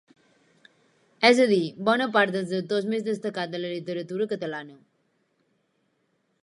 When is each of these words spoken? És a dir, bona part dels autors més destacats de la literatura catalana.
És 1.29 1.41
a 1.43 1.45
dir, 1.51 1.59
bona 1.89 2.07
part 2.15 2.33
dels 2.37 2.55
autors 2.61 2.89
més 2.95 3.05
destacats 3.09 3.55
de 3.57 3.63
la 3.65 3.73
literatura 3.77 4.29
catalana. 4.35 4.81